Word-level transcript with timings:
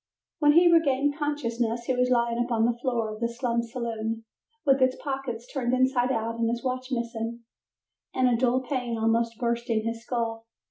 When 0.39 0.53
he 0.53 0.67
regained 0.67 1.19
consciousness 1.19 1.83
he 1.83 1.93
was 1.93 2.09
lying 2.09 2.43
upon 2.43 2.65
the 2.65 2.75
floor 2.79 3.13
of 3.13 3.19
the 3.19 3.27
slum 3.29 3.61
saloon, 3.61 4.23
with 4.65 4.79
his 4.79 4.95
pockets 4.95 5.45
turned 5.53 5.75
inside 5.75 6.11
out 6.11 6.39
and 6.39 6.49
his 6.49 6.63
watch 6.63 6.91
missing, 6.91 7.41
and 8.11 8.27
a 8.27 8.35
dull 8.35 8.61
pain 8.61 8.97
almost 8.97 9.37
bursting 9.37 9.83
his 9.85 10.03
skull. 10.03 10.47